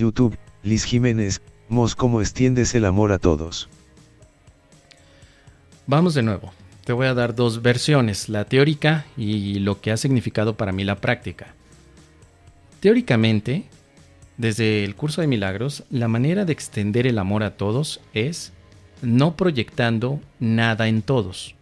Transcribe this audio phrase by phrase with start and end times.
[0.00, 3.68] YouTube, Liz Jiménez, Mos, ¿cómo extiendes el amor a todos?
[5.86, 6.52] Vamos de nuevo.
[6.84, 10.82] Te voy a dar dos versiones, la teórica y lo que ha significado para mí
[10.82, 11.54] la práctica.
[12.80, 13.66] Teóricamente,
[14.36, 18.52] desde el curso de milagros, la manera de extender el amor a todos es
[19.02, 21.54] no proyectando nada en todos.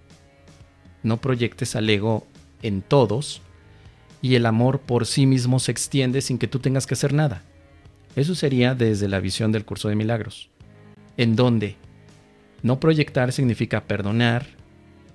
[1.03, 2.27] No proyectes al ego
[2.63, 3.43] en todos
[4.23, 7.43] y el amor por sí mismo se extiende sin que tú tengas que hacer nada.
[8.19, 10.51] Eso sería desde la visión del curso de milagros,
[11.17, 11.77] en donde
[12.65, 14.45] no proyectar significa perdonar,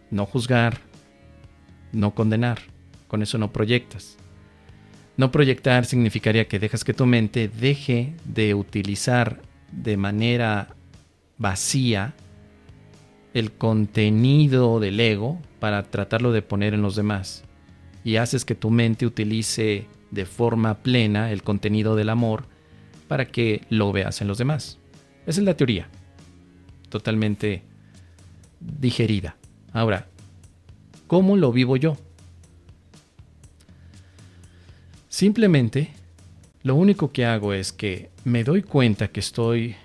[0.09, 0.79] no juzgar,
[1.91, 2.59] no condenar.
[3.09, 4.15] Con eso no proyectas.
[5.17, 9.41] No proyectar significaría que dejas que tu mente deje de utilizar
[9.73, 10.69] de manera
[11.37, 12.13] vacía
[13.33, 17.43] el contenido del ego para tratarlo de poner en los demás.
[18.05, 22.52] Y haces que tu mente utilice de forma plena el contenido del amor
[23.07, 24.79] para que lo veas en los demás.
[25.25, 25.87] Esa es la teoría.
[26.89, 27.63] Totalmente
[28.59, 29.35] digerida.
[29.71, 30.07] Ahora,
[31.07, 31.97] ¿cómo lo vivo yo?
[35.09, 35.91] Simplemente,
[36.63, 39.75] lo único que hago es que me doy cuenta que estoy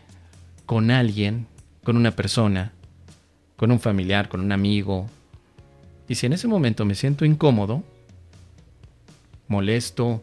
[0.65, 1.47] con alguien,
[1.85, 2.73] con una persona,
[3.57, 5.07] con un familiar, con un amigo.
[6.09, 7.83] Y si en ese momento me siento incómodo,
[9.49, 10.23] molesto,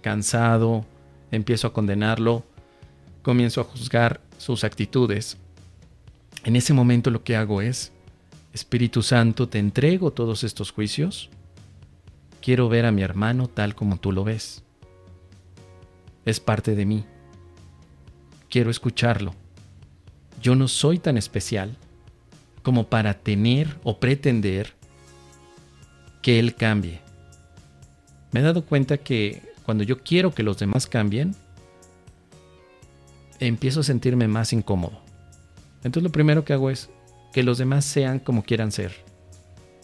[0.00, 0.84] cansado,
[1.32, 2.44] empiezo a condenarlo,
[3.22, 5.38] comienzo a juzgar sus actitudes.
[6.44, 7.90] En ese momento lo que hago es,
[8.52, 11.30] Espíritu Santo, te entrego todos estos juicios.
[12.40, 14.62] Quiero ver a mi hermano tal como tú lo ves.
[16.24, 17.04] Es parte de mí.
[18.48, 19.34] Quiero escucharlo.
[20.40, 21.76] Yo no soy tan especial
[22.62, 24.74] como para tener o pretender
[26.20, 27.00] que él cambie.
[28.32, 31.34] Me he dado cuenta que cuando yo quiero que los demás cambien,
[33.40, 35.00] empiezo a sentirme más incómodo.
[35.76, 36.90] Entonces lo primero que hago es
[37.32, 38.92] que los demás sean como quieran ser.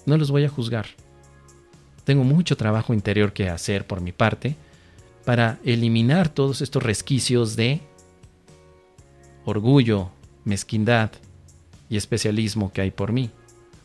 [0.04, 0.84] No los voy a juzgar.
[2.04, 4.56] Tengo mucho trabajo interior que hacer por mi parte
[5.24, 7.80] para eliminar todos estos resquicios de
[9.46, 10.10] orgullo,
[10.44, 11.12] mezquindad
[11.88, 13.30] y especialismo que hay por mí.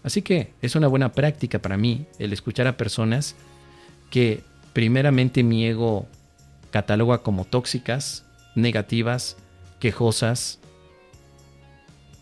[0.04, 3.38] Así que es una buena práctica para mí el escuchar a personas
[4.10, 6.08] que primeramente mi ego
[6.72, 8.26] cataloga como tóxicas,
[8.56, 9.38] negativas,
[9.80, 10.60] quejosas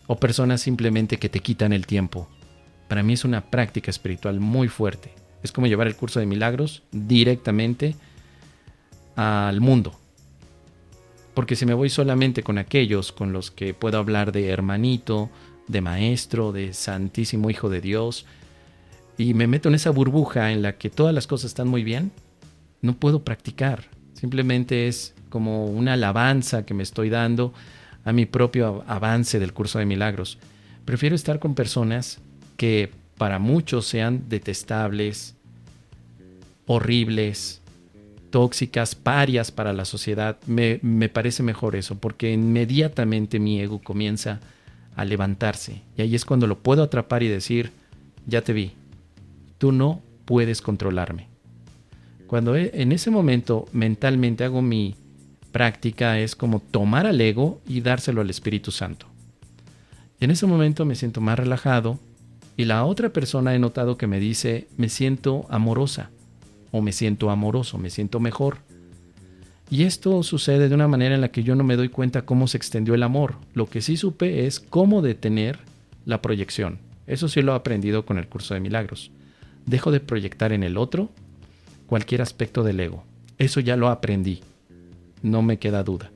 [0.06, 2.28] o personas simplemente que te quitan el tiempo.
[2.88, 5.14] Para mí es una práctica espiritual muy fuerte.
[5.42, 7.96] Es como llevar el curso de milagros directamente
[9.16, 9.98] al mundo.
[11.34, 15.30] Porque si me voy solamente con aquellos con los que puedo hablar de hermanito,
[15.66, 18.26] de maestro, de santísimo hijo de Dios,
[19.16, 22.12] y me meto en esa burbuja en la que todas las cosas están muy bien,
[22.82, 23.88] no puedo practicar.
[24.12, 27.54] Simplemente es como una alabanza que me estoy dando
[28.04, 30.38] a mi propio avance del curso de milagros.
[30.84, 32.20] Prefiero estar con personas
[32.56, 35.36] que para muchos sean detestables,
[36.66, 37.62] horribles,
[38.30, 40.38] tóxicas, parias para la sociedad.
[40.46, 44.40] Me, me, parece mejor eso, porque inmediatamente mi ego comienza
[44.96, 45.82] a levantarse.
[45.96, 47.70] Y ahí es cuando lo puedo atrapar y decir,
[48.26, 48.72] ya te vi,
[49.58, 51.31] tú no puedes controlarme.
[52.32, 54.94] Cuando e, en ese momento mentalmente hago mi
[55.52, 59.04] práctica es como tomar al ego y dárselo al Espíritu Santo.
[60.18, 61.98] en ese momento me siento más relajado
[62.56, 66.08] y la otra persona he notado que me dice me siento amorosa
[66.70, 68.60] o me siento amoroso, me siento mejor.
[69.68, 72.48] Y esto sucede de una manera en la que yo no me doy cuenta cómo
[72.48, 73.34] se extendió el amor.
[73.52, 75.58] Lo que sí supe es cómo detener
[76.06, 76.78] la proyección.
[77.06, 79.10] Eso sí lo he aprendido con el curso de milagros.
[79.66, 81.10] Dejo de proyectar en el otro
[81.92, 83.04] cualquier aspecto del ego.
[83.36, 84.40] Eso ya lo aprendí,
[85.20, 86.10] no me queda duda.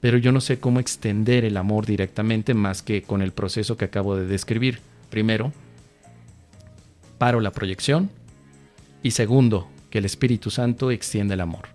[0.00, 3.84] Pero yo no sé cómo extender el amor directamente más que con el proceso que
[3.84, 4.80] acabo de describir.
[5.10, 5.52] Primero,
[7.18, 8.08] paro la proyección
[9.02, 11.68] y segundo, que el Espíritu Santo extienda el amor.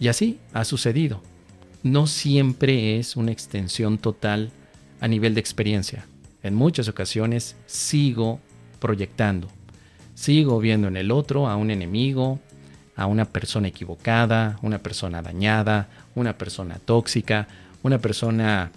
[0.00, 1.20] Y así ha sucedido.
[1.82, 4.50] No siempre es una extensión total
[4.98, 6.06] a nivel de experiencia.
[6.42, 8.40] En muchas ocasiones sigo
[8.80, 9.48] proyectando,
[10.14, 12.38] Sigo viendo en el otro a un enemigo,
[12.96, 17.48] a una persona equivocada, una persona dañada, una persona tóxica,
[17.82, 18.70] una persona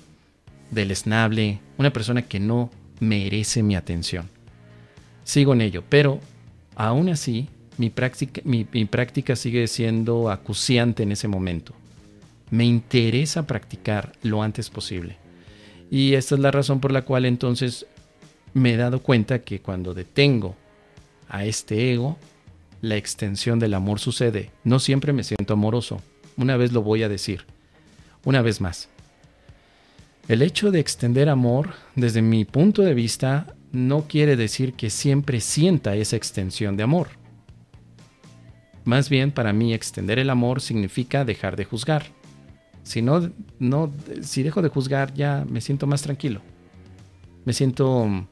[0.71, 4.29] deleznable, una persona que no merece mi atención.
[5.23, 6.19] Sigo en ello, pero
[6.75, 11.73] aún así mi práctica, mi, práctica sigue siendo acuciante en ese momento.
[12.49, 15.17] Me interesa practicar lo antes posible.
[15.91, 17.85] Y esta es la razón por la cual entonces
[18.53, 20.55] me he dado cuenta que cuando detengo
[21.29, 22.17] a este ego,
[22.81, 24.51] la extensión del amor sucede.
[24.63, 26.01] No siempre me siento amoroso.
[26.37, 27.45] Una vez lo voy a decir.
[28.23, 28.89] Una vez más,
[30.27, 35.39] el hecho de extender amor, desde mi punto de vista, no quiere decir que siempre
[35.39, 37.07] sienta esa extensión de amor.
[38.83, 42.07] Más bien, para mí, extender el amor significa dejar de juzgar.
[42.83, 43.91] Si no, no,
[44.21, 46.41] si dejo de juzgar, ya me siento más tranquilo.
[47.45, 48.27] Me siento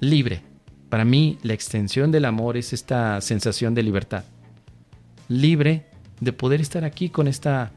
[0.00, 0.42] libre.
[0.88, 4.24] Para mí, la extensión del amor es esta sensación de libertad.
[5.28, 5.86] Libre
[6.20, 7.72] de poder estar aquí con esta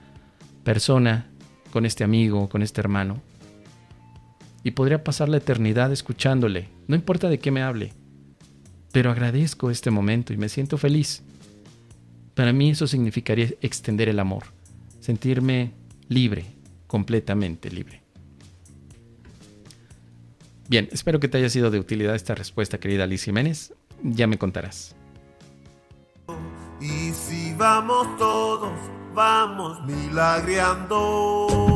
[0.64, 1.28] persona,
[1.72, 3.22] con este amigo, con este hermano,
[4.64, 7.94] y podría pasar la eternidad escuchándole, no importa de qué me hable,
[8.92, 11.24] pero agradezco este momento y me siento feliz.
[12.36, 14.44] Para mí eso significaría extender el amor,
[15.00, 15.72] sentirme
[16.08, 16.46] libre,
[16.88, 18.02] completamente libre.
[20.70, 23.74] Bien, espero que te haya sido de utilidad esta respuesta, querida Liz Jiménez.
[24.04, 24.96] Ya me contarás.
[26.80, 28.72] Y si vamos todos,
[29.16, 31.69] vamos milagreando.